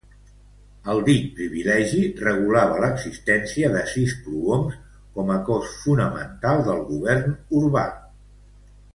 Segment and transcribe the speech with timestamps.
[0.91, 4.79] El dit privilegi regulava l'existència de sis prohoms
[5.17, 7.85] com a cos fonamental del govern urbà.